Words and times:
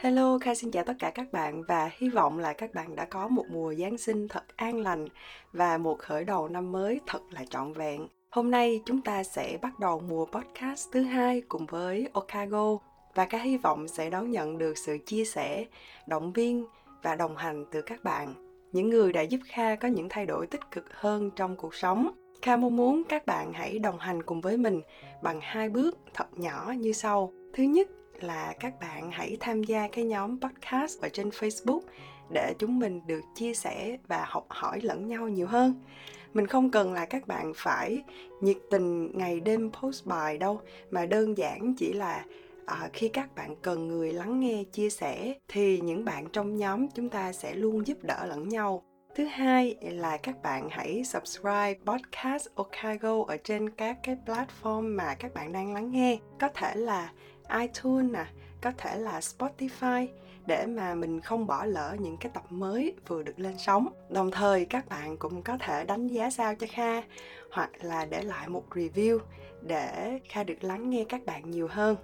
Hello, 0.00 0.38
Kha 0.38 0.54
xin 0.54 0.70
chào 0.70 0.84
tất 0.84 0.94
cả 0.98 1.10
các 1.10 1.32
bạn 1.32 1.62
và 1.62 1.90
hy 1.98 2.08
vọng 2.08 2.38
là 2.38 2.52
các 2.52 2.74
bạn 2.74 2.96
đã 2.96 3.04
có 3.04 3.28
một 3.28 3.44
mùa 3.50 3.74
Giáng 3.74 3.98
sinh 3.98 4.28
thật 4.28 4.44
an 4.56 4.80
lành 4.80 5.08
và 5.52 5.78
một 5.78 5.98
khởi 5.98 6.24
đầu 6.24 6.48
năm 6.48 6.72
mới 6.72 7.00
thật 7.06 7.18
là 7.30 7.44
trọn 7.50 7.72
vẹn. 7.72 8.08
Hôm 8.30 8.50
nay 8.50 8.80
chúng 8.86 9.02
ta 9.02 9.24
sẽ 9.24 9.58
bắt 9.62 9.78
đầu 9.78 10.02
mùa 10.08 10.26
podcast 10.26 10.88
thứ 10.92 11.02
hai 11.02 11.40
cùng 11.48 11.66
với 11.66 12.08
Okago 12.12 12.76
và 13.14 13.24
Kha 13.24 13.38
hy 13.38 13.56
vọng 13.56 13.88
sẽ 13.88 14.10
đón 14.10 14.30
nhận 14.30 14.58
được 14.58 14.78
sự 14.78 14.98
chia 15.06 15.24
sẻ, 15.24 15.64
động 16.06 16.32
viên 16.32 16.66
và 17.02 17.14
đồng 17.14 17.36
hành 17.36 17.64
từ 17.70 17.82
các 17.82 18.04
bạn. 18.04 18.34
Những 18.72 18.90
người 18.90 19.12
đã 19.12 19.22
giúp 19.22 19.40
Kha 19.44 19.76
có 19.76 19.88
những 19.88 20.08
thay 20.08 20.26
đổi 20.26 20.46
tích 20.46 20.70
cực 20.70 20.84
hơn 20.94 21.30
trong 21.36 21.56
cuộc 21.56 21.74
sống. 21.74 22.10
Kha 22.42 22.56
mong 22.56 22.76
muốn 22.76 23.02
các 23.08 23.26
bạn 23.26 23.52
hãy 23.52 23.78
đồng 23.78 23.98
hành 23.98 24.22
cùng 24.22 24.40
với 24.40 24.56
mình 24.56 24.80
bằng 25.22 25.40
hai 25.42 25.68
bước 25.68 25.98
thật 26.14 26.38
nhỏ 26.38 26.72
như 26.78 26.92
sau. 26.92 27.32
Thứ 27.52 27.62
nhất 27.62 27.88
là 28.24 28.54
các 28.60 28.80
bạn 28.80 29.10
hãy 29.10 29.36
tham 29.40 29.62
gia 29.62 29.88
cái 29.88 30.04
nhóm 30.04 30.40
podcast 30.40 31.00
ở 31.00 31.08
trên 31.08 31.28
Facebook 31.28 31.80
để 32.30 32.54
chúng 32.58 32.78
mình 32.78 33.00
được 33.06 33.20
chia 33.34 33.54
sẻ 33.54 33.98
và 34.06 34.24
học 34.28 34.46
hỏi 34.48 34.80
lẫn 34.82 35.08
nhau 35.08 35.28
nhiều 35.28 35.46
hơn. 35.46 35.74
Mình 36.34 36.46
không 36.46 36.70
cần 36.70 36.92
là 36.92 37.06
các 37.06 37.26
bạn 37.26 37.52
phải 37.56 38.02
nhiệt 38.40 38.56
tình 38.70 39.18
ngày 39.18 39.40
đêm 39.40 39.70
post 39.72 40.06
bài 40.06 40.38
đâu 40.38 40.60
mà 40.90 41.06
đơn 41.06 41.38
giản 41.38 41.74
chỉ 41.74 41.92
là 41.92 42.24
à, 42.66 42.88
khi 42.92 43.08
các 43.08 43.34
bạn 43.34 43.56
cần 43.62 43.88
người 43.88 44.12
lắng 44.12 44.40
nghe 44.40 44.64
chia 44.72 44.90
sẻ 44.90 45.34
thì 45.48 45.80
những 45.80 46.04
bạn 46.04 46.26
trong 46.32 46.56
nhóm 46.56 46.88
chúng 46.88 47.08
ta 47.08 47.32
sẽ 47.32 47.54
luôn 47.54 47.86
giúp 47.86 47.98
đỡ 48.02 48.26
lẫn 48.26 48.48
nhau. 48.48 48.82
Thứ 49.14 49.24
hai 49.24 49.76
là 49.80 50.16
các 50.16 50.42
bạn 50.42 50.68
hãy 50.70 51.04
subscribe 51.04 51.74
podcast 51.84 52.48
Okago 52.54 53.24
ở 53.28 53.36
trên 53.44 53.70
các 53.70 53.98
cái 54.02 54.16
platform 54.26 54.96
mà 54.96 55.14
các 55.14 55.34
bạn 55.34 55.52
đang 55.52 55.74
lắng 55.74 55.90
nghe. 55.90 56.18
Có 56.40 56.48
thể 56.54 56.74
là 56.74 57.12
iTunes 57.60 58.12
nè 58.12 58.26
có 58.60 58.72
thể 58.78 58.96
là 58.96 59.20
Spotify 59.20 60.06
để 60.46 60.66
mà 60.66 60.94
mình 60.94 61.20
không 61.20 61.46
bỏ 61.46 61.64
lỡ 61.64 61.96
những 61.98 62.16
cái 62.16 62.30
tập 62.34 62.42
mới 62.50 62.94
vừa 63.06 63.22
được 63.22 63.40
lên 63.40 63.58
sóng. 63.58 63.88
Đồng 64.08 64.30
thời 64.30 64.64
các 64.64 64.88
bạn 64.88 65.16
cũng 65.16 65.42
có 65.42 65.58
thể 65.60 65.84
đánh 65.84 66.06
giá 66.06 66.30
sao 66.30 66.54
cho 66.54 66.66
Kha 66.70 67.02
hoặc 67.50 67.70
là 67.80 68.04
để 68.04 68.22
lại 68.22 68.48
một 68.48 68.64
review 68.70 69.18
để 69.62 70.20
Kha 70.28 70.44
được 70.44 70.64
lắng 70.64 70.90
nghe 70.90 71.04
các 71.08 71.26
bạn 71.26 71.50
nhiều 71.50 71.68
hơn. 71.70 71.96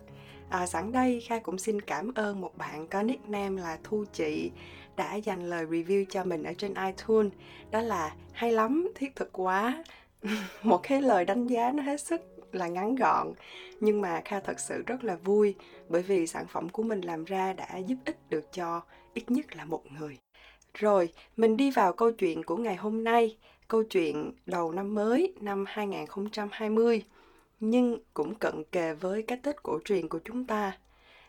À, 0.49 0.67
sẵn 0.67 0.93
đây 0.93 1.21
Kha 1.29 1.39
cũng 1.39 1.59
xin 1.59 1.81
cảm 1.81 2.15
ơn 2.15 2.41
một 2.41 2.59
bạn 2.59 2.89
có 2.89 3.03
nickname 3.03 3.63
là 3.63 3.79
Thu 3.85 4.05
Chị 4.13 4.51
đã 4.97 5.15
dành 5.15 5.51
lời 5.51 5.67
review 5.67 6.05
cho 6.11 6.25
mình 6.25 6.43
ở 6.43 6.53
trên 6.59 6.75
iTunes. 6.87 7.33
Đó 7.71 7.81
là 7.81 8.15
hay 8.33 8.53
lắm, 8.53 8.89
thiết 8.95 9.17
thực 9.17 9.29
quá. 9.33 9.85
một 10.63 10.81
cái 10.83 11.03
lời 11.03 11.25
đánh 11.25 11.47
giá 11.47 11.73
nó 11.73 11.83
hết 11.83 12.01
sức 12.01 12.34
là 12.55 12.69
ngắn 12.69 12.95
gọn 12.95 13.33
nhưng 13.81 14.01
mà 14.01 14.23
kha 14.25 14.41
thật 14.41 14.61
sự 14.61 14.83
rất 14.87 15.05
là 15.05 15.17
vui 15.17 15.55
bởi 15.89 16.03
vì 16.03 16.27
sản 16.27 16.47
phẩm 16.47 16.69
của 16.69 16.83
mình 16.83 17.01
làm 17.01 17.25
ra 17.25 17.53
đã 17.53 17.77
giúp 17.77 17.97
ích 18.05 18.17
được 18.31 18.53
cho 18.53 18.83
ít 19.15 19.31
nhất 19.31 19.57
là 19.57 19.65
một 19.65 19.83
người 19.99 20.19
rồi 20.75 21.13
mình 21.37 21.57
đi 21.57 21.71
vào 21.71 21.93
câu 21.93 22.13
chuyện 22.13 22.43
của 22.43 22.57
ngày 22.57 22.77
hôm 22.77 23.05
nay 23.05 23.37
câu 23.69 23.83
chuyện 23.83 24.33
đầu 24.47 24.73
năm 24.73 24.95
mới 24.95 25.35
năm 25.41 25.65
2020 25.69 27.03
nhưng 27.61 27.99
cũng 28.15 28.35
cận 28.35 28.65
kề 28.73 28.95
với 28.95 29.23
cái 29.23 29.39
Tết 29.43 29.63
cổ 29.63 29.79
truyền 29.85 30.09
của 30.09 30.21
chúng 30.25 30.45
ta. 30.47 30.79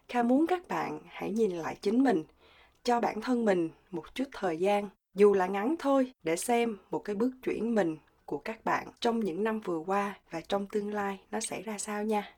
Kha 0.09 0.23
muốn 0.23 0.48
các 0.48 0.68
bạn 0.68 1.00
hãy 1.08 1.31
nhìn 1.31 1.52
lại 1.52 1.78
chính 1.81 2.03
mình, 2.03 2.23
cho 2.84 3.02
bản 3.02 3.22
thân 3.22 3.46
mình 3.46 3.70
một 3.92 4.16
chút 4.16 4.23
thời 4.34 4.58
gian, 4.58 4.90
dù 5.16 5.34
là 5.34 5.48
ngắn 5.48 5.76
thôi, 5.80 6.14
để 6.23 6.36
xem 6.36 6.78
một 6.92 7.00
cái 7.00 7.16
bước 7.16 7.31
chuyển 7.44 7.76
mình 7.76 7.98
của 8.26 8.38
các 8.38 8.66
bạn 8.66 8.88
trong 9.00 9.20
những 9.20 9.44
năm 9.44 9.59
vừa 9.59 9.80
qua 9.80 10.16
và 10.31 10.42
trong 10.42 10.68
tương 10.68 10.94
lai 10.94 11.20
nó 11.31 11.40
sẽ 11.40 11.62
ra 11.62 11.78
sao 11.78 12.04
nha. 12.04 12.36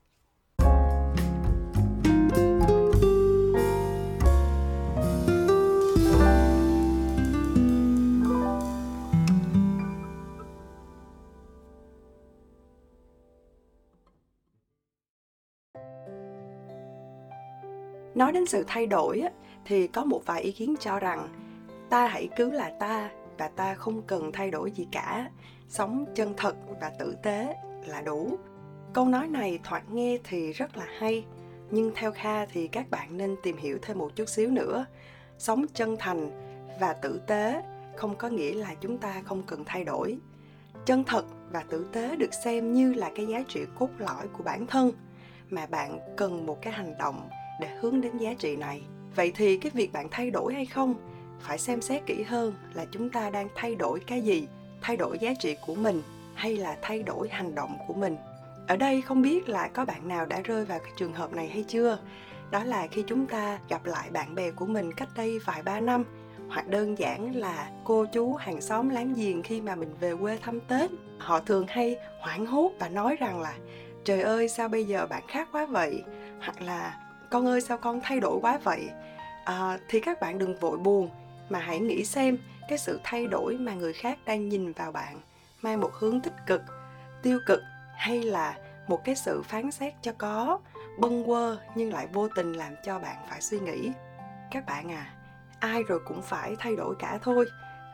Nói 18.15 18.31
đến 18.31 18.45
sự 18.45 18.63
thay 18.67 18.87
đổi 18.87 19.23
thì 19.65 19.87
có 19.87 20.05
một 20.05 20.21
vài 20.25 20.41
ý 20.41 20.51
kiến 20.51 20.75
cho 20.79 20.99
rằng 20.99 21.27
ta 21.89 22.07
hãy 22.07 22.29
cứ 22.35 22.51
là 22.51 22.71
ta 22.79 23.09
và 23.37 23.47
ta 23.47 23.75
không 23.75 24.01
cần 24.07 24.31
thay 24.31 24.51
đổi 24.51 24.71
gì 24.71 24.87
cả 24.91 25.29
sống 25.67 26.05
chân 26.15 26.33
thật 26.37 26.55
và 26.81 26.89
tử 26.89 27.15
tế 27.23 27.55
là 27.85 28.01
đủ. 28.01 28.37
Câu 28.93 29.05
nói 29.05 29.27
này 29.27 29.59
thoạt 29.63 29.89
nghe 29.91 30.17
thì 30.23 30.53
rất 30.53 30.77
là 30.77 30.85
hay, 30.97 31.25
nhưng 31.71 31.91
theo 31.95 32.11
kha 32.11 32.45
thì 32.45 32.67
các 32.67 32.89
bạn 32.89 33.17
nên 33.17 33.35
tìm 33.43 33.57
hiểu 33.57 33.77
thêm 33.81 33.97
một 33.97 34.15
chút 34.15 34.29
xíu 34.29 34.51
nữa. 34.51 34.85
Sống 35.37 35.65
chân 35.73 35.95
thành 35.99 36.31
và 36.79 36.93
tử 36.93 37.21
tế 37.27 37.61
không 37.95 38.15
có 38.15 38.29
nghĩa 38.29 38.53
là 38.53 38.75
chúng 38.81 38.97
ta 38.97 39.21
không 39.25 39.43
cần 39.43 39.63
thay 39.65 39.83
đổi. 39.83 40.17
Chân 40.85 41.03
thật 41.03 41.25
và 41.51 41.63
tử 41.69 41.87
tế 41.91 42.15
được 42.15 42.33
xem 42.33 42.73
như 42.73 42.93
là 42.93 43.11
cái 43.15 43.27
giá 43.27 43.43
trị 43.47 43.61
cốt 43.79 43.89
lõi 43.97 44.27
của 44.37 44.43
bản 44.43 44.67
thân 44.67 44.91
mà 45.49 45.65
bạn 45.65 45.99
cần 46.17 46.45
một 46.45 46.61
cái 46.61 46.73
hành 46.73 46.97
động 46.97 47.29
để 47.61 47.67
hướng 47.79 48.01
đến 48.01 48.17
giá 48.17 48.33
trị 48.33 48.55
này. 48.55 48.81
Vậy 49.15 49.31
thì 49.35 49.57
cái 49.57 49.71
việc 49.75 49.93
bạn 49.93 50.07
thay 50.11 50.31
đổi 50.31 50.53
hay 50.53 50.65
không? 50.65 50.95
Phải 51.39 51.57
xem 51.57 51.81
xét 51.81 52.05
kỹ 52.05 52.23
hơn 52.23 52.53
là 52.73 52.85
chúng 52.91 53.09
ta 53.09 53.29
đang 53.29 53.47
thay 53.55 53.75
đổi 53.75 53.99
cái 53.99 54.21
gì 54.21 54.47
thay 54.81 54.97
đổi 54.97 55.19
giá 55.19 55.33
trị 55.33 55.55
của 55.65 55.75
mình 55.75 56.01
hay 56.35 56.57
là 56.57 56.77
thay 56.81 57.03
đổi 57.03 57.29
hành 57.29 57.55
động 57.55 57.77
của 57.87 57.93
mình. 57.93 58.17
Ở 58.67 58.75
đây 58.75 59.01
không 59.01 59.21
biết 59.21 59.49
là 59.49 59.67
có 59.67 59.85
bạn 59.85 60.07
nào 60.07 60.25
đã 60.25 60.41
rơi 60.43 60.65
vào 60.65 60.79
cái 60.79 60.91
trường 60.97 61.13
hợp 61.13 61.33
này 61.33 61.47
hay 61.47 61.63
chưa. 61.67 61.97
Đó 62.51 62.63
là 62.63 62.87
khi 62.87 63.03
chúng 63.07 63.27
ta 63.27 63.59
gặp 63.69 63.85
lại 63.85 64.09
bạn 64.09 64.35
bè 64.35 64.51
của 64.51 64.65
mình 64.65 64.93
cách 64.93 65.09
đây 65.15 65.39
vài 65.45 65.63
ba 65.63 65.79
năm 65.79 66.03
hoặc 66.49 66.67
đơn 66.67 66.97
giản 66.97 67.35
là 67.35 67.71
cô 67.83 68.05
chú 68.05 68.33
hàng 68.33 68.61
xóm 68.61 68.89
láng 68.89 69.13
giềng 69.13 69.43
khi 69.43 69.61
mà 69.61 69.75
mình 69.75 69.95
về 69.99 70.15
quê 70.15 70.37
thăm 70.41 70.59
tết. 70.59 70.91
Họ 71.17 71.39
thường 71.39 71.65
hay 71.67 71.95
hoảng 72.19 72.45
hốt 72.45 72.71
và 72.79 72.89
nói 72.89 73.15
rằng 73.15 73.41
là 73.41 73.53
trời 74.05 74.21
ơi 74.21 74.49
sao 74.49 74.69
bây 74.69 74.85
giờ 74.85 75.07
bạn 75.09 75.23
khác 75.27 75.47
quá 75.51 75.65
vậy? 75.65 76.03
Hoặc 76.39 76.61
là 76.61 76.97
con 77.29 77.45
ơi 77.45 77.61
sao 77.61 77.77
con 77.77 77.99
thay 78.03 78.19
đổi 78.19 78.39
quá 78.41 78.59
vậy? 78.63 78.89
À, 79.45 79.79
thì 79.89 79.99
các 79.99 80.21
bạn 80.21 80.37
đừng 80.37 80.59
vội 80.59 80.77
buồn 80.77 81.09
mà 81.49 81.59
hãy 81.59 81.79
nghĩ 81.79 82.05
xem 82.05 82.37
cái 82.67 82.77
sự 82.77 82.99
thay 83.03 83.27
đổi 83.27 83.57
mà 83.57 83.73
người 83.73 83.93
khác 83.93 84.19
đang 84.25 84.49
nhìn 84.49 84.71
vào 84.71 84.91
bạn 84.91 85.21
mang 85.61 85.81
một 85.81 85.91
hướng 85.93 86.21
tích 86.21 86.35
cực 86.45 86.61
tiêu 87.23 87.39
cực 87.45 87.61
hay 87.95 88.23
là 88.23 88.57
một 88.87 89.03
cái 89.03 89.15
sự 89.15 89.41
phán 89.41 89.71
xét 89.71 89.93
cho 90.01 90.11
có 90.17 90.59
bâng 90.99 91.23
quơ 91.25 91.57
nhưng 91.75 91.93
lại 91.93 92.07
vô 92.13 92.27
tình 92.35 92.53
làm 92.53 92.73
cho 92.83 92.99
bạn 92.99 93.15
phải 93.29 93.41
suy 93.41 93.59
nghĩ. 93.59 93.91
Các 94.51 94.65
bạn 94.65 94.91
à 94.91 95.13
ai 95.59 95.83
rồi 95.83 95.99
cũng 96.05 96.21
phải 96.21 96.55
thay 96.59 96.75
đổi 96.75 96.95
cả 96.99 97.19
thôi. 97.21 97.45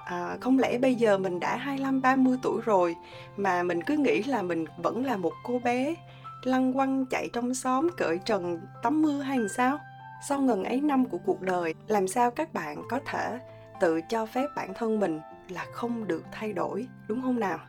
À, 0.05 0.37
không 0.41 0.59
lẽ 0.59 0.77
bây 0.77 0.95
giờ 0.95 1.17
mình 1.17 1.39
đã 1.39 1.57
25 1.57 2.01
30 2.01 2.37
tuổi 2.43 2.61
rồi 2.65 2.95
mà 3.37 3.63
mình 3.63 3.83
cứ 3.83 3.97
nghĩ 3.97 4.23
là 4.23 4.41
mình 4.41 4.65
vẫn 4.77 5.05
là 5.05 5.17
một 5.17 5.33
cô 5.43 5.59
bé 5.59 5.95
lăn 6.43 6.73
quăng 6.73 7.05
chạy 7.05 7.29
trong 7.33 7.53
xóm 7.53 7.89
cởi 7.97 8.19
trần 8.25 8.61
tắm 8.83 9.01
mưa 9.01 9.21
hay 9.21 9.39
sao? 9.49 9.79
Sau 10.27 10.41
ngần 10.41 10.63
ấy 10.63 10.81
năm 10.81 11.05
của 11.05 11.17
cuộc 11.17 11.41
đời 11.41 11.73
làm 11.87 12.07
sao 12.07 12.31
các 12.31 12.53
bạn 12.53 12.83
có 12.89 12.99
thể 13.05 13.39
tự 13.83 14.01
cho 14.01 14.25
phép 14.25 14.47
bản 14.55 14.73
thân 14.73 14.99
mình 14.99 15.19
là 15.49 15.65
không 15.73 16.07
được 16.07 16.23
thay 16.31 16.53
đổi 16.53 16.87
đúng 17.07 17.21
không 17.21 17.39
nào? 17.39 17.59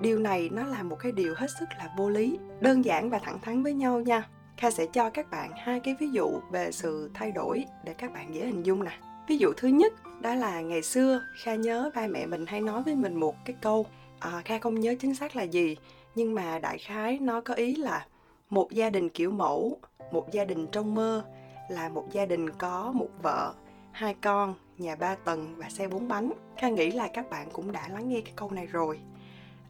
Điều 0.00 0.18
này 0.18 0.48
nó 0.52 0.66
là 0.66 0.82
một 0.82 0.96
cái 1.00 1.12
điều 1.12 1.34
hết 1.36 1.46
sức 1.60 1.66
là 1.78 1.90
vô 1.96 2.08
lý 2.08 2.38
đơn 2.60 2.84
giản 2.84 3.10
và 3.10 3.18
thẳng 3.18 3.38
thắn 3.42 3.62
với 3.62 3.74
nhau 3.74 4.00
nha. 4.00 4.28
Kha 4.56 4.70
sẽ 4.70 4.86
cho 4.92 5.10
các 5.10 5.30
bạn 5.30 5.50
hai 5.56 5.80
cái 5.80 5.96
ví 6.00 6.10
dụ 6.10 6.40
về 6.50 6.72
sự 6.72 7.10
thay 7.14 7.32
đổi 7.32 7.64
để 7.84 7.94
các 7.94 8.12
bạn 8.12 8.34
dễ 8.34 8.46
hình 8.46 8.62
dung 8.62 8.84
nè. 8.84 8.90
Ví 9.28 9.38
dụ 9.38 9.52
thứ 9.56 9.68
nhất 9.68 9.92
đó 10.20 10.34
là 10.34 10.60
ngày 10.60 10.82
xưa 10.82 11.22
kha 11.42 11.54
nhớ 11.54 11.90
ba 11.94 12.06
mẹ 12.06 12.26
mình 12.26 12.46
hay 12.46 12.60
nói 12.60 12.82
với 12.82 12.94
mình 12.94 13.14
một 13.14 13.34
cái 13.44 13.56
câu 13.60 13.86
à, 14.18 14.42
kha 14.44 14.58
không 14.58 14.80
nhớ 14.80 14.94
chính 15.00 15.14
xác 15.14 15.36
là 15.36 15.42
gì 15.42 15.76
nhưng 16.14 16.34
mà 16.34 16.58
đại 16.58 16.78
khái 16.78 17.18
nó 17.18 17.40
có 17.40 17.54
ý 17.54 17.74
là 17.74 18.06
một 18.50 18.72
gia 18.72 18.90
đình 18.90 19.08
kiểu 19.08 19.30
mẫu 19.30 19.78
một 20.12 20.32
gia 20.32 20.44
đình 20.44 20.66
trong 20.66 20.94
mơ 20.94 21.24
là 21.68 21.88
một 21.88 22.04
gia 22.12 22.26
đình 22.26 22.50
có 22.50 22.92
một 22.92 23.08
vợ 23.22 23.54
hai 24.00 24.14
con 24.22 24.54
nhà 24.78 24.96
ba 24.96 25.14
tầng 25.14 25.54
và 25.56 25.68
xe 25.70 25.88
bốn 25.88 26.08
bánh. 26.08 26.32
Kha 26.56 26.68
nghĩ 26.68 26.90
là 26.90 27.08
các 27.08 27.30
bạn 27.30 27.48
cũng 27.52 27.72
đã 27.72 27.88
lắng 27.88 28.08
nghe 28.08 28.20
cái 28.20 28.32
câu 28.36 28.50
này 28.50 28.66
rồi. 28.66 29.00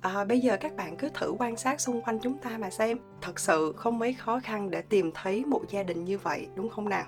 À, 0.01 0.25
bây 0.25 0.41
giờ 0.41 0.57
các 0.61 0.77
bạn 0.77 0.97
cứ 0.97 1.09
thử 1.15 1.35
quan 1.39 1.57
sát 1.57 1.81
xung 1.81 2.03
quanh 2.03 2.19
chúng 2.23 2.39
ta 2.39 2.59
mà 2.59 2.71
xem. 2.71 2.99
Thật 3.21 3.41
sự 3.41 3.73
không 3.77 3.99
mấy 3.99 4.13
khó 4.13 4.41
khăn 4.41 4.71
để 4.71 4.83
tìm 4.83 5.11
thấy 5.15 5.45
một 5.45 5.63
gia 5.69 5.83
đình 5.83 6.05
như 6.05 6.19
vậy 6.19 6.47
đúng 6.55 6.69
không 6.69 6.89
nào? 6.89 7.05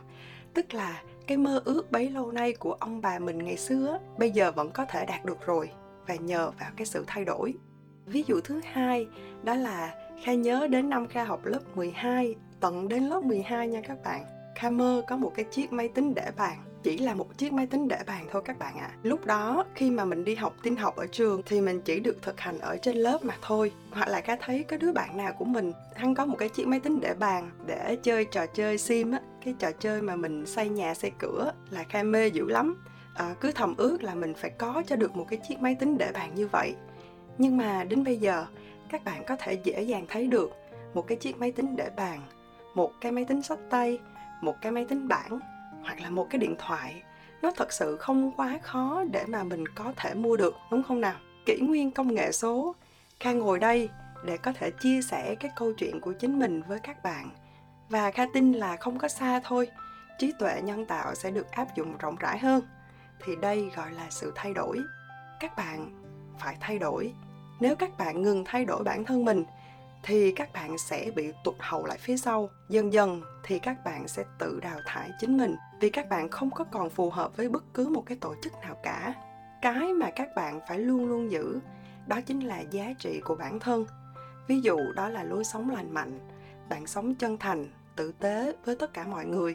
Tức 0.54 0.74
là 0.74 1.02
cái 1.26 1.38
mơ 1.38 1.62
ước 1.64 1.92
bấy 1.92 2.10
lâu 2.10 2.32
nay 2.32 2.52
của 2.52 2.72
ông 2.72 3.00
bà 3.00 3.18
mình 3.18 3.38
ngày 3.38 3.56
xưa 3.56 3.98
bây 4.18 4.30
giờ 4.30 4.52
vẫn 4.52 4.70
có 4.70 4.84
thể 4.84 5.06
đạt 5.06 5.24
được 5.24 5.46
rồi 5.46 5.70
và 6.06 6.14
nhờ 6.14 6.50
vào 6.60 6.70
cái 6.76 6.86
sự 6.86 7.04
thay 7.06 7.24
đổi. 7.24 7.54
Ví 8.06 8.24
dụ 8.26 8.40
thứ 8.44 8.60
hai 8.72 9.06
đó 9.42 9.54
là 9.54 9.94
Kha 10.24 10.34
nhớ 10.34 10.66
đến 10.70 10.90
năm 10.90 11.06
Kha 11.06 11.24
học 11.24 11.44
lớp 11.44 11.76
12 11.76 12.34
tận 12.60 12.88
đến 12.88 13.02
lớp 13.02 13.24
12 13.24 13.68
nha 13.68 13.80
các 13.80 13.98
bạn. 14.04 14.24
Kha 14.54 14.70
mơ 14.70 15.02
có 15.08 15.16
một 15.16 15.32
cái 15.34 15.44
chiếc 15.44 15.72
máy 15.72 15.88
tính 15.88 16.14
để 16.14 16.30
bàn 16.36 16.71
chỉ 16.82 16.98
là 16.98 17.14
một 17.14 17.38
chiếc 17.38 17.52
máy 17.52 17.66
tính 17.66 17.88
để 17.88 17.98
bàn 18.06 18.26
thôi 18.30 18.42
các 18.44 18.58
bạn 18.58 18.78
ạ. 18.78 18.88
À. 18.92 18.96
lúc 19.02 19.26
đó 19.26 19.64
khi 19.74 19.90
mà 19.90 20.04
mình 20.04 20.24
đi 20.24 20.34
học 20.34 20.54
tin 20.62 20.76
học 20.76 20.96
ở 20.96 21.06
trường 21.06 21.42
thì 21.46 21.60
mình 21.60 21.80
chỉ 21.80 22.00
được 22.00 22.22
thực 22.22 22.40
hành 22.40 22.58
ở 22.58 22.76
trên 22.76 22.96
lớp 22.96 23.24
mà 23.24 23.34
thôi. 23.42 23.72
Hoặc 23.90 24.08
là 24.08 24.20
cá 24.20 24.36
thấy 24.36 24.64
có 24.68 24.76
đứa 24.76 24.92
bạn 24.92 25.16
nào 25.16 25.32
của 25.38 25.44
mình 25.44 25.72
hắn 25.94 26.14
có 26.14 26.26
một 26.26 26.36
cái 26.38 26.48
chiếc 26.48 26.66
máy 26.66 26.80
tính 26.80 27.00
để 27.00 27.14
bàn 27.14 27.50
để 27.66 27.96
chơi 28.02 28.24
trò 28.24 28.46
chơi 28.46 28.78
sim 28.78 29.12
á 29.12 29.20
cái 29.44 29.54
trò 29.58 29.70
chơi 29.78 30.02
mà 30.02 30.16
mình 30.16 30.46
xây 30.46 30.68
nhà 30.68 30.94
xây 30.94 31.12
cửa 31.18 31.52
là 31.70 31.84
khai 31.88 32.04
mê 32.04 32.26
dữ 32.26 32.48
lắm. 32.48 32.84
À, 33.14 33.34
cứ 33.40 33.52
thầm 33.52 33.74
ước 33.76 34.02
là 34.02 34.14
mình 34.14 34.34
phải 34.34 34.50
có 34.50 34.82
cho 34.86 34.96
được 34.96 35.16
một 35.16 35.26
cái 35.30 35.38
chiếc 35.48 35.60
máy 35.60 35.74
tính 35.74 35.98
để 35.98 36.10
bàn 36.14 36.34
như 36.34 36.48
vậy. 36.48 36.74
Nhưng 37.38 37.56
mà 37.56 37.84
đến 37.84 38.04
bây 38.04 38.16
giờ 38.16 38.46
các 38.88 39.04
bạn 39.04 39.24
có 39.26 39.36
thể 39.36 39.58
dễ 39.64 39.82
dàng 39.82 40.06
thấy 40.08 40.26
được 40.26 40.50
một 40.94 41.06
cái 41.06 41.16
chiếc 41.16 41.38
máy 41.38 41.52
tính 41.52 41.76
để 41.76 41.90
bàn 41.96 42.20
một 42.74 42.92
cái 43.00 43.12
máy 43.12 43.24
tính 43.24 43.42
sách 43.42 43.58
tay 43.70 43.98
một 44.42 44.54
cái 44.62 44.72
máy 44.72 44.84
tính 44.84 45.08
bảng 45.08 45.40
hoặc 45.82 46.00
là 46.00 46.10
một 46.10 46.26
cái 46.30 46.38
điện 46.38 46.56
thoại, 46.58 47.02
nó 47.42 47.50
thật 47.56 47.72
sự 47.72 47.96
không 47.96 48.32
quá 48.36 48.58
khó 48.62 49.04
để 49.12 49.24
mà 49.26 49.44
mình 49.44 49.64
có 49.74 49.92
thể 49.96 50.14
mua 50.14 50.36
được, 50.36 50.54
đúng 50.70 50.82
không 50.82 51.00
nào? 51.00 51.14
Kỷ 51.46 51.60
nguyên 51.60 51.90
công 51.90 52.14
nghệ 52.14 52.32
số, 52.32 52.74
kha 53.20 53.32
ngồi 53.32 53.58
đây 53.58 53.88
để 54.24 54.36
có 54.36 54.52
thể 54.52 54.70
chia 54.70 55.02
sẻ 55.02 55.34
cái 55.40 55.50
câu 55.56 55.72
chuyện 55.72 56.00
của 56.00 56.12
chính 56.12 56.38
mình 56.38 56.62
với 56.62 56.78
các 56.78 57.02
bạn. 57.02 57.30
Và 57.88 58.10
kha 58.10 58.26
tin 58.34 58.52
là 58.52 58.76
không 58.76 58.98
có 58.98 59.08
xa 59.08 59.40
thôi, 59.44 59.68
trí 60.18 60.32
tuệ 60.38 60.60
nhân 60.62 60.86
tạo 60.86 61.14
sẽ 61.14 61.30
được 61.30 61.50
áp 61.50 61.76
dụng 61.76 61.96
rộng 61.98 62.16
rãi 62.16 62.38
hơn. 62.38 62.62
Thì 63.24 63.36
đây 63.36 63.70
gọi 63.76 63.92
là 63.92 64.06
sự 64.10 64.32
thay 64.34 64.54
đổi. 64.54 64.78
Các 65.40 65.56
bạn 65.56 65.90
phải 66.38 66.56
thay 66.60 66.78
đổi. 66.78 67.12
Nếu 67.60 67.76
các 67.76 67.98
bạn 67.98 68.22
ngừng 68.22 68.44
thay 68.46 68.64
đổi 68.64 68.84
bản 68.84 69.04
thân 69.04 69.24
mình 69.24 69.44
thì 70.02 70.32
các 70.32 70.52
bạn 70.52 70.78
sẽ 70.78 71.10
bị 71.16 71.32
tụt 71.44 71.54
hậu 71.58 71.86
lại 71.86 71.98
phía 71.98 72.16
sau. 72.16 72.50
Dần 72.68 72.92
dần 72.92 73.22
thì 73.44 73.58
các 73.58 73.84
bạn 73.84 74.08
sẽ 74.08 74.24
tự 74.38 74.60
đào 74.60 74.78
thải 74.86 75.10
chính 75.20 75.36
mình, 75.36 75.56
vì 75.80 75.90
các 75.90 76.08
bạn 76.08 76.28
không 76.28 76.50
có 76.50 76.64
còn 76.64 76.90
phù 76.90 77.10
hợp 77.10 77.36
với 77.36 77.48
bất 77.48 77.64
cứ 77.74 77.88
một 77.88 78.02
cái 78.06 78.18
tổ 78.20 78.34
chức 78.42 78.52
nào 78.62 78.76
cả. 78.82 79.14
Cái 79.62 79.92
mà 79.92 80.10
các 80.16 80.28
bạn 80.36 80.60
phải 80.68 80.78
luôn 80.78 81.06
luôn 81.06 81.30
giữ, 81.30 81.60
đó 82.06 82.20
chính 82.20 82.40
là 82.40 82.60
giá 82.60 82.92
trị 82.98 83.20
của 83.24 83.34
bản 83.34 83.60
thân. 83.60 83.86
Ví 84.48 84.60
dụ, 84.60 84.78
đó 84.96 85.08
là 85.08 85.24
lối 85.24 85.44
sống 85.44 85.70
lành 85.70 85.94
mạnh. 85.94 86.18
Bạn 86.68 86.86
sống 86.86 87.14
chân 87.14 87.38
thành, 87.38 87.66
tử 87.96 88.12
tế 88.18 88.52
với 88.64 88.76
tất 88.76 88.94
cả 88.94 89.04
mọi 89.04 89.24
người. 89.26 89.54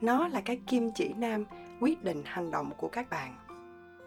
Nó 0.00 0.28
là 0.28 0.40
cái 0.40 0.60
kim 0.66 0.90
chỉ 0.94 1.12
nam 1.16 1.44
quyết 1.80 2.02
định 2.04 2.22
hành 2.24 2.50
động 2.50 2.70
của 2.76 2.88
các 2.88 3.10
bạn. 3.10 3.36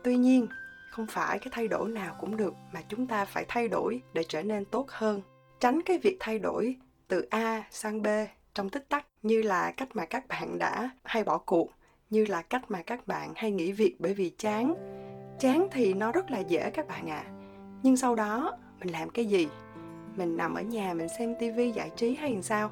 Tuy 0.04 0.18
nhiên, 0.18 0.48
không 0.92 1.08
phải 1.08 1.40
cái 1.40 1.50
thay 1.52 1.68
đổi 1.68 1.90
nào 1.90 2.16
cũng 2.20 2.38
được 2.38 2.54
mà 2.74 2.82
chúng 2.90 3.08
ta 3.08 3.26
phải 3.26 3.46
thay 3.48 3.68
đổi 3.68 4.02
để 4.14 4.24
trở 4.28 4.44
nên 4.44 4.66
tốt 4.66 4.86
hơn 4.90 5.22
tránh 5.66 5.82
cái 5.82 5.98
việc 5.98 6.18
thay 6.20 6.40
đổi 6.40 6.76
từ 7.08 7.28
a 7.30 7.64
sang 7.72 8.02
b 8.02 8.08
trong 8.54 8.70
tích 8.70 8.90
tắc, 8.90 9.06
như 9.24 9.42
là 9.42 9.72
cách 9.72 9.90
mà 9.94 10.06
các 10.06 10.28
bạn 10.28 10.60
đã 10.60 10.90
hay 11.04 11.24
bỏ 11.24 11.38
cuộc, 11.38 11.72
như 12.10 12.26
là 12.26 12.42
cách 12.42 12.72
mà 12.72 12.82
các 12.82 13.08
bạn 13.08 13.34
hay 13.36 13.52
nghỉ 13.52 13.72
việc 13.72 13.96
bởi 14.00 14.14
vì 14.14 14.30
chán. 14.38 14.76
Chán 15.40 15.68
thì 15.72 15.94
nó 15.94 16.12
rất 16.12 16.32
là 16.32 16.40
dễ 16.40 16.70
các 16.70 16.88
bạn 16.88 17.10
ạ. 17.10 17.24
À. 17.26 17.32
nhưng 17.84 17.98
sau 17.98 18.16
đó, 18.16 18.58
mình 18.80 18.94
làm 18.94 19.10
cái 19.10 19.26
gì? 19.26 19.48
Mình 20.16 20.38
nằm 20.38 20.54
ở 20.54 20.62
nhà 20.62 20.94
mình 20.94 21.08
xem 21.20 21.36
tivi 21.40 21.72
giải 21.72 21.92
trí 21.96 22.16
hay 22.16 22.34
làm 22.34 22.42
sao? 22.42 22.72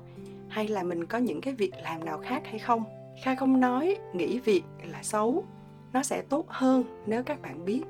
Hay 0.49 0.67
là 0.67 0.83
mình 0.83 1.05
có 1.05 1.17
những 1.17 1.41
cái 1.41 1.53
việc 1.53 1.71
làm 1.83 2.05
nào 2.05 2.17
khác 2.17 2.41
hay 2.45 2.59
không? 2.59 2.83
Kha 3.23 3.35
không 3.35 3.59
nói 3.59 3.97
nghỉ 4.13 4.39
việc 4.39 4.63
là 4.83 5.03
xấu. 5.03 5.45
Nó 5.93 6.03
sẽ 6.03 6.21
tốt 6.21 6.45
hơn 6.47 6.83
nếu 7.05 7.23
các 7.23 7.41
bạn 7.41 7.65
biết 7.65 7.81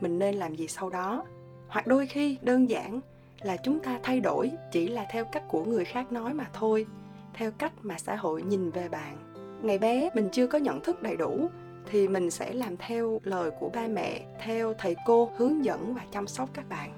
mình 0.00 0.18
nên 0.18 0.34
làm 0.34 0.54
gì 0.54 0.68
sau 0.68 0.90
đó. 0.90 1.24
Hoặc 1.68 1.86
đôi 1.86 2.06
khi 2.06 2.38
đơn 2.42 2.70
giản 2.70 3.00
là 3.44 3.56
chúng 3.56 3.80
ta 3.80 4.00
thay 4.02 4.20
đổi 4.20 4.50
chỉ 4.72 4.88
là 4.88 5.06
theo 5.10 5.24
cách 5.24 5.42
của 5.48 5.64
người 5.64 5.84
khác 5.84 6.12
nói 6.12 6.34
mà 6.34 6.46
thôi, 6.52 6.86
theo 7.34 7.50
cách 7.50 7.72
mà 7.82 7.98
xã 7.98 8.16
hội 8.16 8.42
nhìn 8.42 8.70
về 8.70 8.88
bạn. 8.88 9.16
Ngày 9.62 9.78
bé 9.78 10.10
mình 10.14 10.28
chưa 10.32 10.46
có 10.46 10.58
nhận 10.58 10.80
thức 10.80 11.02
đầy 11.02 11.16
đủ 11.16 11.48
thì 11.90 12.08
mình 12.08 12.30
sẽ 12.30 12.52
làm 12.52 12.76
theo 12.76 13.20
lời 13.24 13.50
của 13.60 13.70
ba 13.74 13.86
mẹ, 13.86 14.20
theo 14.44 14.74
thầy 14.78 14.96
cô 15.06 15.30
hướng 15.36 15.64
dẫn 15.64 15.94
và 15.94 16.02
chăm 16.12 16.26
sóc 16.26 16.48
các 16.54 16.68
bạn. 16.68 16.92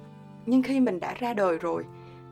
Nhưng 0.47 0.63
khi 0.63 0.81
mình 0.81 1.01
đã 1.01 1.15
ra 1.19 1.35
đời 1.35 1.59
rồi, 1.59 1.85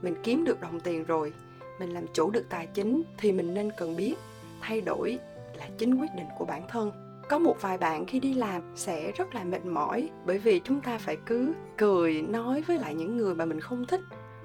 mình 0.02 0.14
kiếm 0.22 0.44
được 0.44 0.60
đồng 0.60 0.80
tiền 0.80 1.04
rồi, 1.04 1.32
mình 1.80 1.90
làm 1.90 2.04
chủ 2.12 2.30
được 2.30 2.46
tài 2.50 2.66
chính 2.66 3.02
thì 3.18 3.32
mình 3.32 3.54
nên 3.54 3.70
cần 3.76 3.96
biết 3.96 4.14
thay 4.60 4.80
đổi 4.80 5.18
là 5.54 5.68
chính 5.78 5.94
quyết 5.94 6.10
định 6.16 6.26
của 6.38 6.44
bản 6.44 6.62
thân 6.68 7.11
có 7.32 7.38
một 7.38 7.56
vài 7.60 7.78
bạn 7.78 8.06
khi 8.06 8.20
đi 8.20 8.34
làm 8.34 8.62
sẽ 8.74 9.12
rất 9.12 9.34
là 9.34 9.44
mệt 9.44 9.64
mỏi, 9.64 10.10
bởi 10.26 10.38
vì 10.38 10.60
chúng 10.64 10.80
ta 10.80 10.98
phải 10.98 11.16
cứ 11.26 11.52
cười, 11.76 12.22
nói 12.22 12.62
với 12.66 12.78
lại 12.78 12.94
những 12.94 13.16
người 13.16 13.34
mà 13.34 13.44
mình 13.44 13.60
không 13.60 13.86
thích. 13.86 14.00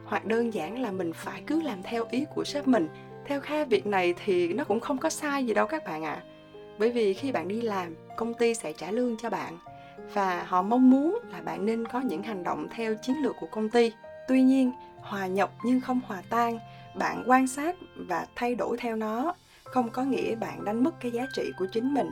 Hoặc 0.05 0.25
đơn 0.25 0.53
giản 0.53 0.81
là 0.81 0.91
mình 0.91 1.13
phải 1.13 1.43
cứ 1.47 1.61
làm 1.61 1.83
theo 1.83 2.05
ý 2.11 2.25
của 2.35 2.43
sếp 2.43 2.67
mình. 2.67 2.87
Theo 3.25 3.41
kha 3.41 3.65
việc 3.65 3.87
này 3.87 4.13
thì 4.25 4.53
nó 4.53 4.63
cũng 4.63 4.79
không 4.79 4.97
có 4.97 5.09
sai 5.09 5.45
gì 5.45 5.53
đâu 5.53 5.67
các 5.67 5.83
bạn 5.85 6.03
ạ. 6.03 6.13
À. 6.13 6.23
bởi 6.79 6.91
vì 6.91 7.13
khi 7.13 7.31
bạn 7.31 7.47
đi 7.47 7.61
làm, 7.61 7.95
công 8.17 8.33
ty 8.33 8.53
sẽ 8.53 8.73
trả 8.73 8.91
lương 8.91 9.17
cho 9.17 9.29
bạn, 9.29 9.57
và 10.13 10.43
họ 10.47 10.61
mong 10.61 10.89
muốn 10.89 11.19
là 11.31 11.41
bạn 11.41 11.65
nên 11.65 11.87
có 11.87 12.01
những 12.01 12.23
hành 12.23 12.43
động 12.43 12.67
theo 12.71 12.95
chiến 12.95 13.15
lược 13.23 13.35
của 13.39 13.47
công 13.51 13.69
ty. 13.69 13.91
Tuy 14.27 14.41
nhiên, 14.41 14.71
hòa 14.97 15.27
nhập 15.27 15.51
nhưng 15.63 15.81
không 15.81 15.99
hòa 16.07 16.21
tan, 16.29 16.59
bạn 16.95 17.23
quan 17.25 17.47
sát 17.47 17.75
và 17.95 18.27
thay 18.35 18.55
đổi 18.55 18.77
theo 18.77 18.95
nó 18.95 19.33
không 19.63 19.89
có 19.89 20.03
nghĩa 20.03 20.35
bạn 20.35 20.65
đánh 20.65 20.83
mất 20.83 20.99
cái 20.99 21.11
giá 21.11 21.25
trị 21.35 21.51
của 21.57 21.67
chính 21.73 21.93
mình 21.93 22.07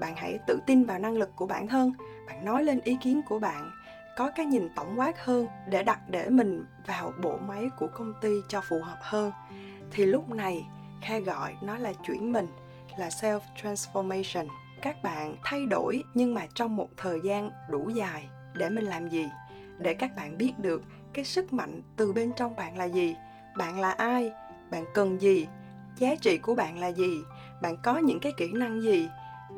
bạn 0.00 0.16
hãy 0.16 0.38
tự 0.46 0.60
tin 0.66 0.84
vào 0.84 0.98
năng 0.98 1.16
lực 1.16 1.36
của 1.36 1.46
bản 1.46 1.68
thân, 1.68 1.92
bạn 2.26 2.44
nói 2.44 2.64
lên 2.64 2.80
ý 2.84 2.96
kiến 3.00 3.20
của 3.28 3.38
bạn, 3.38 3.70
có 4.16 4.30
cái 4.36 4.46
nhìn 4.46 4.68
tổng 4.74 5.00
quát 5.00 5.24
hơn 5.24 5.46
để 5.68 5.82
đặt 5.82 6.00
để 6.08 6.28
mình 6.28 6.64
vào 6.86 7.12
bộ 7.22 7.38
máy 7.48 7.70
của 7.78 7.86
công 7.86 8.12
ty 8.20 8.30
cho 8.48 8.60
phù 8.60 8.80
hợp 8.82 8.98
hơn. 9.00 9.32
Thì 9.90 10.06
lúc 10.06 10.30
này, 10.30 10.66
kha 11.02 11.18
gọi 11.18 11.56
nó 11.62 11.78
là 11.78 11.92
chuyển 11.92 12.32
mình, 12.32 12.46
là 12.98 13.08
self 13.08 13.40
transformation. 13.62 14.46
Các 14.82 15.02
bạn 15.02 15.36
thay 15.44 15.66
đổi 15.66 16.04
nhưng 16.14 16.34
mà 16.34 16.46
trong 16.54 16.76
một 16.76 16.88
thời 16.96 17.20
gian 17.24 17.50
đủ 17.70 17.88
dài, 17.88 18.28
để 18.54 18.70
mình 18.70 18.84
làm 18.84 19.08
gì? 19.08 19.28
Để 19.78 19.94
các 19.94 20.16
bạn 20.16 20.38
biết 20.38 20.52
được 20.58 20.82
cái 21.12 21.24
sức 21.24 21.52
mạnh 21.52 21.82
từ 21.96 22.12
bên 22.12 22.32
trong 22.36 22.56
bạn 22.56 22.76
là 22.76 22.84
gì? 22.84 23.16
Bạn 23.56 23.80
là 23.80 23.90
ai? 23.90 24.32
Bạn 24.70 24.84
cần 24.94 25.20
gì? 25.20 25.46
Giá 25.96 26.14
trị 26.20 26.38
của 26.38 26.54
bạn 26.54 26.78
là 26.78 26.88
gì? 26.88 27.18
Bạn 27.62 27.76
có 27.82 27.98
những 27.98 28.20
cái 28.20 28.32
kỹ 28.36 28.52
năng 28.52 28.82
gì? 28.82 29.08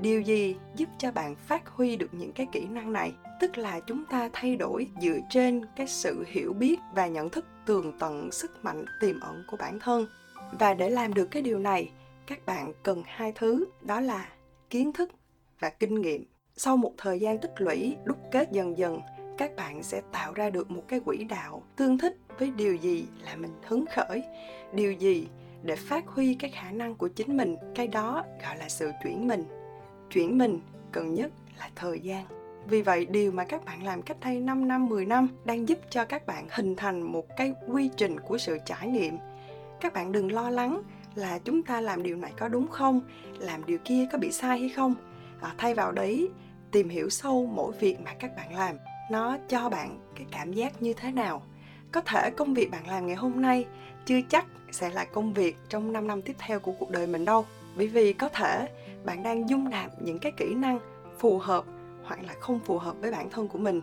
Điều 0.03 0.21
gì 0.21 0.57
giúp 0.77 0.89
cho 0.99 1.13
bạn 1.13 1.35
phát 1.35 1.69
huy 1.69 1.97
được 1.97 2.15
những 2.15 2.33
cái 2.33 2.47
kỹ 2.53 2.67
năng 2.67 2.93
này? 2.93 3.13
Tức 3.41 3.59
là 3.59 3.81
chúng 3.81 4.05
ta 4.05 4.31
thay 4.33 4.57
đổi 4.57 4.89
dựa 5.01 5.19
trên 5.31 5.63
cái 5.77 5.87
sự 5.87 6.25
hiểu 6.27 6.53
biết 6.53 6.79
và 6.95 7.07
nhận 7.07 7.31
thức 7.31 7.45
tường 7.67 7.93
tận 7.99 8.33
sức 8.33 8.65
mạnh 8.65 8.85
tiềm 9.01 9.21
ẩn 9.21 9.45
của 9.51 9.57
bản 9.57 9.79
thân. 9.81 10.07
Và 10.59 10.75
để 10.75 10.91
làm 10.91 11.15
được 11.15 11.27
cái 11.31 11.43
điều 11.43 11.59
này, 11.59 11.91
các 12.27 12.47
bạn 12.47 12.73
cần 12.83 13.03
hai 13.07 13.33
thứ, 13.33 13.65
đó 13.83 14.01
là 14.01 14.29
kiến 14.71 14.93
thức 14.93 15.11
và 15.61 15.71
kinh 15.71 16.01
nghiệm. 16.01 16.25
Sau 16.57 16.77
một 16.77 16.93
thời 16.99 17.21
gian 17.21 17.39
tích 17.39 17.55
lũy, 17.57 17.97
đúc 18.05 18.19
kết 18.33 18.53
dần 18.53 18.79
dần, 18.79 19.01
các 19.39 19.57
bạn 19.57 19.83
sẽ 19.83 20.03
tạo 20.13 20.33
ra 20.33 20.51
được 20.51 20.71
một 20.71 20.83
cái 20.89 21.01
quỹ 21.01 21.25
đạo 21.25 21.63
tương 21.77 21.99
thích 21.99 22.17
với 22.39 22.51
điều 22.51 22.75
gì 22.75 23.07
là 23.25 23.37
mình 23.37 23.53
hứng 23.63 23.85
khởi, 23.95 24.23
điều 24.73 24.93
gì 24.93 25.29
để 25.63 25.77
phát 25.77 26.07
huy 26.07 26.35
cái 26.35 26.51
khả 26.51 26.71
năng 26.71 26.95
của 26.95 27.09
chính 27.09 27.37
mình, 27.37 27.57
cái 27.75 27.89
đó 27.89 28.25
gọi 28.43 28.57
là 28.59 28.69
sự 28.69 28.91
chuyển 29.03 29.29
mình 29.29 29.45
chuyển 30.13 30.39
mình 30.39 30.61
cần 30.93 31.15
nhất 31.15 31.33
là 31.59 31.71
thời 31.75 32.01
gian 32.01 32.25
vì 32.69 32.83
vậy 32.83 33.07
điều 33.07 33.33
mà 33.33 33.45
các 33.45 33.65
bạn 33.65 33.85
làm 33.85 34.03
cách 34.03 34.17
đây 34.21 34.41
5 34.41 34.69
năm, 34.69 34.89
10 34.89 35.07
năm 35.07 35.29
đang 35.45 35.69
giúp 35.69 35.79
cho 35.91 36.05
các 36.05 36.27
bạn 36.27 36.47
hình 36.51 36.77
thành 36.77 37.03
một 37.03 37.37
cái 37.37 37.55
quy 37.69 37.91
trình 37.97 38.21
của 38.21 38.39
sự 38.39 38.59
trải 38.67 38.89
nghiệm. 38.89 39.19
Các 39.81 39.93
bạn 39.93 40.13
đừng 40.13 40.33
lo 40.33 40.51
lắng 40.51 40.83
là 41.15 41.39
chúng 41.39 41.63
ta 41.63 41.81
làm 41.81 42.03
điều 42.03 42.17
này 42.17 42.33
có 42.39 42.49
đúng 42.49 42.69
không, 42.69 43.01
làm 43.39 43.67
điều 43.67 43.79
kia 43.85 44.07
có 44.13 44.19
bị 44.19 44.33
sai 44.33 44.59
hay 44.59 44.69
không. 44.69 44.95
À, 45.41 45.55
thay 45.59 45.75
vào 45.75 45.93
đấy, 45.93 46.29
tìm 46.71 46.89
hiểu 46.89 47.11
sâu 47.11 47.47
mỗi 47.47 47.73
việc 47.81 48.01
mà 48.01 48.15
các 48.19 48.37
bạn 48.37 48.55
làm, 48.55 48.77
nó 49.11 49.39
cho 49.49 49.69
bạn 49.69 50.01
cái 50.17 50.27
cảm 50.31 50.53
giác 50.53 50.83
như 50.83 50.93
thế 50.93 51.13
nào. 51.13 51.43
Có 51.93 52.01
thể 52.01 52.31
công 52.31 52.55
việc 52.55 52.71
bạn 52.71 52.87
làm 52.87 53.07
ngày 53.07 53.17
hôm 53.17 53.43
nay 53.43 53.67
chưa 54.07 54.21
chắc 54.29 54.47
sẽ 54.71 54.91
là 54.91 55.05
công 55.05 55.33
việc 55.33 55.57
trong 55.69 55.93
5 55.93 56.07
năm 56.07 56.23
tiếp 56.23 56.37
theo 56.39 56.61
của 56.61 56.73
cuộc 56.73 56.91
đời 56.91 57.07
mình 57.07 57.25
đâu. 57.25 57.45
Bởi 57.77 57.87
vì 57.87 58.13
có 58.13 58.29
thể 58.29 58.69
bạn 59.05 59.23
đang 59.23 59.49
dung 59.49 59.71
nạp 59.71 60.03
những 60.03 60.19
cái 60.19 60.33
kỹ 60.37 60.55
năng 60.55 60.79
phù 61.19 61.39
hợp 61.39 61.65
hoặc 62.05 62.19
là 62.27 62.35
không 62.41 62.61
phù 62.65 62.79
hợp 62.79 62.95
với 63.01 63.11
bản 63.11 63.31
thân 63.31 63.49
của 63.49 63.59
mình. 63.59 63.83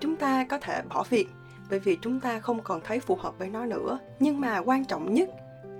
Chúng 0.00 0.16
ta 0.16 0.44
có 0.44 0.58
thể 0.58 0.82
bỏ 0.88 1.04
việc 1.10 1.28
bởi 1.70 1.78
vì 1.78 1.98
chúng 2.02 2.20
ta 2.20 2.40
không 2.40 2.62
còn 2.62 2.80
thấy 2.84 3.00
phù 3.00 3.14
hợp 3.14 3.38
với 3.38 3.48
nó 3.48 3.66
nữa. 3.66 3.98
Nhưng 4.20 4.40
mà 4.40 4.62
quan 4.64 4.84
trọng 4.84 5.14
nhất, 5.14 5.30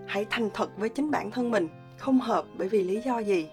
hãy 0.07 0.27
thành 0.31 0.51
thật 0.55 0.71
với 0.77 0.89
chính 0.89 1.11
bản 1.11 1.31
thân 1.31 1.51
mình, 1.51 1.69
không 1.99 2.21
hợp 2.21 2.45
bởi 2.57 2.69
vì 2.69 2.85
lý 2.85 3.01
do 3.01 3.19
gì? 3.19 3.49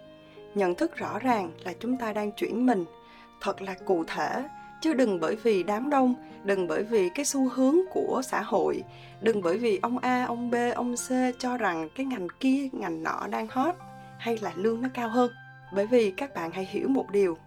Nhận 0.56 0.76
thức 0.76 0.96
rõ 0.96 1.20
ràng 1.20 1.52
là 1.64 1.74
chúng 1.80 1.98
ta 1.98 2.14
đang 2.14 2.32
chuyển 2.32 2.66
mình. 2.66 2.86
Thật 3.42 3.62
là 3.62 3.76
cụ 3.86 4.04
thể, 4.08 4.44
chứ 4.82 4.94
đừng 4.94 5.20
bởi 5.20 5.36
vì 5.36 5.64
đám 5.64 5.90
đông, 5.90 6.16
đừng 6.44 6.68
bởi 6.68 6.84
vì 6.84 7.10
cái 7.10 7.26
xu 7.26 7.50
hướng 7.50 7.76
của 7.92 8.22
xã 8.26 8.42
hội, 8.42 8.84
đừng 9.22 9.42
bởi 9.42 9.58
vì 9.58 9.80
ông 9.82 9.98
a, 9.98 10.26
ông 10.26 10.52
b, 10.52 10.56
ông 10.76 10.96
c 10.96 11.12
cho 11.40 11.58
rằng 11.58 11.90
cái 11.96 12.06
ngành 12.06 12.28
kia, 12.40 12.70
ngành 12.72 13.04
nọ 13.04 13.28
đang 13.30 13.48
hot 13.48 13.76
hay 14.22 14.38
là 14.42 14.52
lương 14.56 14.82
nó 14.82 14.90
cao 14.94 15.10
hơn? 15.10 15.32
Bởi 15.74 15.88
vì 15.88 16.12
các 16.12 16.34
bạn 16.34 16.52
hãy 16.52 16.66
hiểu 16.66 16.88
một 16.88 17.12
điều. 17.12 17.38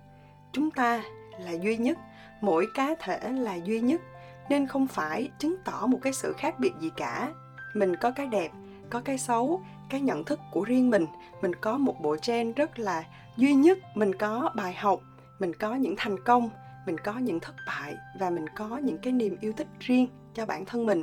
Chúng 0.52 0.70
ta 0.70 1.02
là 1.38 1.52
duy 1.52 1.76
nhất, 1.76 1.98
mỗi 2.40 2.66
cá 2.74 2.94
thể 3.00 3.32
là 3.32 3.54
duy 3.54 3.80
nhất, 3.80 4.00
nên 4.48 4.66
không 4.66 4.86
phải 4.86 5.30
chứng 5.38 5.56
tỏ 5.64 5.86
một 5.86 5.98
cái 6.02 6.12
sự 6.12 6.34
khác 6.38 6.54
biệt 6.58 6.72
gì 6.80 6.90
cả. 6.96 7.32
Mình 7.74 7.96
có 7.96 8.10
cái 8.10 8.26
đẹp, 8.26 8.50
có 8.90 9.00
cái 9.00 9.18
xấu, 9.18 9.62
cái 9.90 10.00
nhận 10.00 10.24
thức 10.24 10.40
của 10.52 10.64
riêng 10.64 10.90
mình. 10.90 11.06
Mình 11.42 11.54
có 11.54 11.78
một 11.78 12.00
bộ 12.02 12.16
gen 12.26 12.52
rất 12.52 12.78
là 12.78 13.04
duy 13.36 13.54
nhất. 13.54 13.78
Mình 13.94 14.14
có 14.14 14.50
bài 14.54 14.74
học, 14.74 15.00
mình 15.38 15.54
có 15.54 15.74
những 15.74 15.94
thành 15.98 16.24
công, 16.24 16.50
mình 16.86 16.98
có 16.98 17.18
những 17.18 17.40
thất 17.40 17.54
bại 17.66 17.94
và 18.20 18.30
mình 18.30 18.48
có 18.56 18.78
những 18.78 18.98
cái 18.98 19.12
niềm 19.12 19.36
yêu 19.40 19.52
thích 19.52 19.68
riêng 19.80 20.06
cho 20.34 20.46
bản 20.46 20.64
thân 20.64 20.86
mình. 20.86 21.02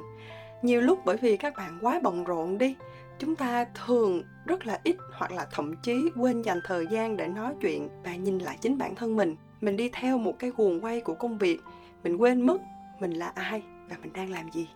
Nhiều 0.62 0.82
lúc 0.82 1.00
bởi 1.06 1.18
vì 1.18 1.38
các 1.38 1.54
bạn 1.58 1.80
quá 1.82 2.00
bận 2.04 2.24
rộn 2.24 2.58
đi 2.58 2.76
chúng 3.22 3.36
ta 3.36 3.66
thường 3.86 4.24
rất 4.46 4.66
là 4.66 4.80
ít 4.84 4.96
hoặc 5.14 5.32
là 5.32 5.48
thậm 5.52 5.76
chí 5.76 6.10
quên 6.16 6.42
dành 6.42 6.60
thời 6.64 6.88
gian 6.88 7.18
để 7.18 7.28
nói 7.28 7.54
chuyện 7.62 7.90
và 8.04 8.16
nhìn 8.16 8.40
lại 8.40 8.58
chính 8.62 8.78
bản 8.78 8.96
thân 8.96 9.16
mình. 9.16 9.36
Mình 9.62 9.78
đi 9.78 9.90
theo 9.94 10.18
một 10.18 10.34
cái 10.40 10.52
guồng 10.58 10.82
quay 10.82 11.02
của 11.02 11.14
công 11.14 11.38
việc 11.38 11.60
mình 12.04 12.18
quên 12.18 12.42
mất 12.42 12.62
mình 13.00 13.12
là 13.12 13.28
ai 13.28 13.64
và 13.90 13.96
mình 14.02 14.14
đang 14.14 14.30
làm 14.30 14.52
gì. 14.52 14.68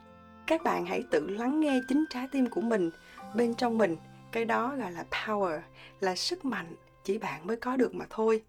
Các 0.48 0.64
bạn 0.64 0.86
hãy 0.86 1.04
tự 1.12 1.28
lắng 1.30 1.60
nghe 1.60 1.80
chính 1.88 2.06
trái 2.10 2.28
tim 2.32 2.50
của 2.50 2.62
mình 2.62 2.90
bên 3.36 3.56
trong 3.56 3.78
mình. 3.78 3.98
Cái 4.32 4.46
đó 4.46 4.76
gọi 4.80 4.92
là 4.92 5.06
power 5.12 5.60
là 6.00 6.16
sức 6.16 6.46
mạnh 6.46 6.76
chỉ 7.04 7.18
bạn 7.18 7.48
mới 7.48 7.56
có 7.56 7.78
được 7.78 7.96
mà 7.96 8.06
thôi. 8.10 8.44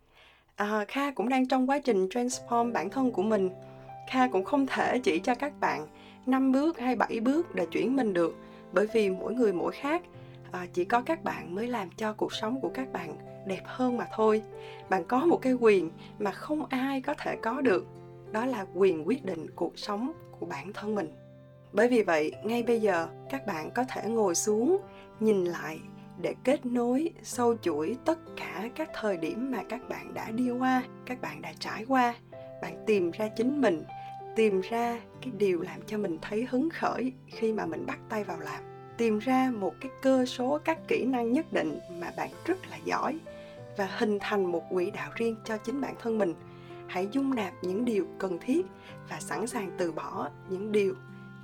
À, 0.56 0.84
kha 0.88 1.10
cũng 1.10 1.28
đang 1.28 1.48
trong 1.48 1.70
quá 1.70 1.78
trình 1.78 2.08
transform 2.08 2.72
bản 2.72 2.90
thân 2.90 3.12
của 3.12 3.22
mình. 3.22 3.50
Kha 4.10 4.28
cũng 4.28 4.44
không 4.44 4.66
thể 4.66 4.98
chỉ 4.98 5.18
cho 5.18 5.34
các 5.34 5.52
bạn 5.60 5.86
năm 6.26 6.52
bước 6.52 6.78
hay 6.78 6.96
bảy 6.96 7.20
bước 7.20 7.54
để 7.54 7.66
chuyển 7.66 7.96
mình 7.96 8.12
được 8.12 8.36
bởi 8.72 8.86
vì 8.92 9.10
mỗi 9.10 9.34
người 9.34 9.52
mỗi 9.52 9.72
khác 9.72 10.02
à, 10.52 10.66
chỉ 10.72 10.84
có 10.84 11.02
các 11.02 11.24
bạn 11.24 11.54
mới 11.54 11.66
làm 11.66 11.90
cho 11.96 12.12
cuộc 12.12 12.32
sống 12.32 12.60
của 12.60 12.70
các 12.74 12.92
bạn 12.92 13.16
đẹp 13.46 13.62
hơn 13.64 13.96
mà 13.96 14.06
thôi. 14.14 14.42
Bạn 14.88 15.04
có 15.04 15.26
một 15.26 15.38
cái 15.42 15.52
quyền 15.52 15.90
mà 16.18 16.30
không 16.30 16.66
ai 16.66 17.00
có 17.00 17.14
thể 17.18 17.36
có 17.42 17.60
được 17.60 17.86
đó 18.32 18.46
là 18.46 18.66
quyền 18.74 19.08
quyết 19.08 19.24
định 19.24 19.46
cuộc 19.56 19.78
sống 19.78 20.12
của 20.40 20.46
bản 20.46 20.72
thân 20.72 20.94
mình. 20.94 21.12
Bởi 21.72 21.88
vì 21.88 22.02
vậy 22.02 22.32
ngay 22.44 22.62
bây 22.62 22.80
giờ 22.80 23.08
các 23.30 23.46
bạn 23.46 23.70
có 23.74 23.84
thể 23.84 24.02
ngồi 24.08 24.34
xuống 24.34 24.78
nhìn 25.20 25.44
lại 25.44 25.78
để 26.22 26.34
kết 26.44 26.66
nối 26.66 27.10
sâu 27.22 27.56
chuỗi 27.56 27.96
tất 28.04 28.18
cả 28.36 28.68
các 28.74 28.90
thời 28.94 29.16
điểm 29.16 29.50
mà 29.50 29.62
các 29.68 29.88
bạn 29.88 30.14
đã 30.14 30.30
đi 30.30 30.50
qua 30.50 30.82
các 31.06 31.20
bạn 31.20 31.42
đã 31.42 31.52
trải 31.58 31.84
qua. 31.88 32.14
Bạn 32.62 32.84
tìm 32.86 33.10
ra 33.10 33.28
chính 33.28 33.60
mình 33.60 33.84
tìm 34.36 34.60
ra 34.60 35.00
cái 35.22 35.32
điều 35.38 35.62
làm 35.62 35.80
cho 35.86 35.98
mình 35.98 36.18
thấy 36.22 36.46
hứng 36.50 36.70
khởi 36.70 37.12
khi 37.26 37.52
mà 37.52 37.66
mình 37.66 37.86
bắt 37.86 37.98
tay 38.08 38.24
vào 38.24 38.38
làm. 38.38 38.62
Tìm 38.96 39.18
ra 39.18 39.52
một 39.54 39.74
cái 39.80 39.90
cơ 40.02 40.26
số 40.26 40.58
các 40.64 40.78
kỹ 40.88 41.04
năng 41.04 41.32
nhất 41.32 41.52
định 41.52 41.78
mà 42.00 42.12
bạn 42.16 42.30
rất 42.44 42.58
là 42.70 42.76
giỏi 42.84 43.18
và 43.76 43.88
hình 43.98 44.18
thành 44.20 44.52
một 44.52 44.62
quỹ 44.70 44.90
đạo 44.90 45.10
riêng 45.14 45.36
cho 45.44 45.56
chính 45.56 45.80
bản 45.80 45.94
thân 46.02 46.18
mình. 46.18 46.34
Hãy 46.86 47.08
dung 47.12 47.34
nạp 47.34 47.52
những 47.62 47.84
điều 47.84 48.06
cần 48.18 48.38
thiết 48.38 48.66
và 49.08 49.20
sẵn 49.20 49.46
sàng 49.46 49.70
từ 49.78 49.92
bỏ 49.92 50.28
những 50.48 50.72
điều 50.72 50.94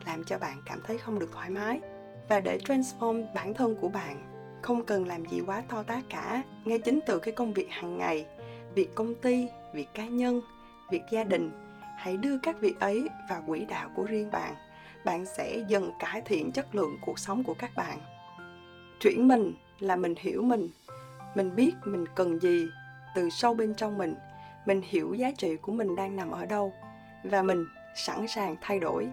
làm 0.07 0.25
cho 0.25 0.39
bạn 0.39 0.57
cảm 0.67 0.81
thấy 0.87 0.99
không 0.99 1.19
được 1.19 1.31
thoải 1.33 1.51
mái. 1.51 1.81
Và 2.29 2.41
để 2.41 2.59
transform 2.65 3.27
bản 3.35 3.55
thân 3.55 3.77
của 3.81 3.89
bạn, 3.89 4.17
không 4.63 4.85
cần 4.85 5.07
làm 5.07 5.27
gì 5.27 5.41
quá 5.47 5.63
to 5.69 5.83
tát 5.83 6.05
cả. 6.09 6.43
Ngay 6.65 6.79
chính 6.79 7.01
từ 7.07 7.19
cái 7.19 7.35
công 7.35 7.53
việc 7.53 7.71
hàng 7.71 7.99
ngày, 7.99 8.27
việc 8.75 8.95
công 8.95 9.15
ty, 9.15 9.49
việc 9.75 9.89
cá 9.95 10.07
nhân, 10.07 10.41
việc 10.91 11.03
gia 11.11 11.25
đình 11.25 11.51
hãy 12.03 12.17
đưa 12.17 12.39
các 12.39 12.61
việc 12.61 12.81
ấy 12.81 13.09
vào 13.29 13.43
quỹ 13.47 13.65
đạo 13.65 13.91
của 13.95 14.05
riêng 14.05 14.31
bạn. 14.31 14.55
Bạn 15.05 15.27
sẽ 15.27 15.65
dần 15.69 15.91
cải 15.99 16.21
thiện 16.21 16.53
chất 16.53 16.75
lượng 16.75 16.97
cuộc 17.01 17.19
sống 17.19 17.45
của 17.45 17.55
các 17.55 17.71
bạn. 17.77 17.99
Chuyển 19.01 19.29
mình 19.29 19.55
là 19.81 19.97
mình 19.97 20.15
hiểu 20.19 20.43
mình. 20.43 20.69
Mình 21.35 21.57
biết 21.57 21.73
mình 21.85 22.05
cần 22.15 22.39
gì 22.39 22.67
từ 23.15 23.31
sâu 23.31 23.55
bên 23.55 23.75
trong 23.75 23.99
mình. 23.99 24.15
Mình 24.67 24.83
hiểu 24.85 25.15
giá 25.15 25.31
trị 25.39 25.57
của 25.57 25.73
mình 25.73 25.97
đang 25.97 26.17
nằm 26.17 26.31
ở 26.31 26.47
đâu. 26.47 26.73
Và 27.25 27.43
mình 27.43 27.67
sẵn 27.97 28.29
sàng 28.29 28.57
thay 28.61 28.81
đổi. 28.81 29.09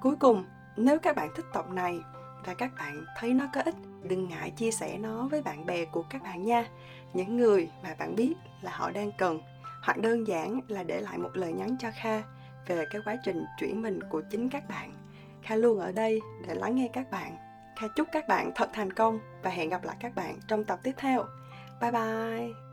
Cuối 0.00 0.16
cùng, 0.16 0.44
nếu 0.76 0.98
các 0.98 1.16
bạn 1.16 1.28
thích 1.36 1.46
tập 1.52 1.70
này 1.70 2.00
và 2.44 2.54
các 2.54 2.70
bạn 2.78 3.04
thấy 3.16 3.34
nó 3.34 3.48
có 3.54 3.60
ích, 3.64 3.74
đừng 4.02 4.28
ngại 4.28 4.50
chia 4.50 4.70
sẻ 4.70 4.98
nó 4.98 5.28
với 5.28 5.42
bạn 5.42 5.66
bè 5.66 5.84
của 5.84 6.02
các 6.10 6.22
bạn 6.22 6.44
nha. 6.44 6.66
Những 7.12 7.36
người 7.36 7.70
mà 7.82 7.94
bạn 7.98 8.16
biết 8.16 8.34
là 8.62 8.70
họ 8.74 8.90
đang 8.90 9.12
cần 9.18 9.40
hoặc 9.84 9.98
đơn 9.98 10.26
giản 10.26 10.60
là 10.68 10.82
để 10.82 11.00
lại 11.00 11.18
một 11.18 11.30
lời 11.34 11.52
nhắn 11.52 11.76
cho 11.78 11.88
kha 12.02 12.22
về 12.66 12.84
cái 12.90 13.02
quá 13.04 13.16
trình 13.24 13.44
chuyển 13.58 13.82
mình 13.82 14.00
của 14.10 14.22
chính 14.30 14.48
các 14.48 14.68
bạn. 14.68 14.92
Kha 15.42 15.56
luôn 15.56 15.78
ở 15.78 15.92
đây 15.92 16.20
để 16.48 16.54
lắng 16.54 16.76
nghe 16.76 16.88
các 16.92 17.10
bạn. 17.10 17.36
Kha 17.76 17.86
chúc 17.96 18.08
các 18.12 18.28
bạn 18.28 18.50
thật 18.54 18.70
thành 18.72 18.92
công 18.92 19.18
và 19.42 19.50
hẹn 19.50 19.68
gặp 19.68 19.84
lại 19.84 19.96
các 20.00 20.14
bạn 20.14 20.38
trong 20.48 20.64
tập 20.64 20.78
tiếp 20.82 20.92
theo. 20.96 21.24
Bye 21.80 21.90
bye! 21.90 22.63